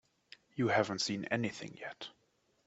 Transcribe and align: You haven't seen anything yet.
You 0.55 0.69
haven't 0.69 1.01
seen 1.03 1.25
anything 1.25 1.77
yet. 1.77 2.09